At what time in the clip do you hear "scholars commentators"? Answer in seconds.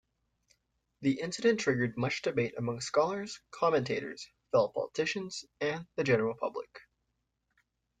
2.87-4.27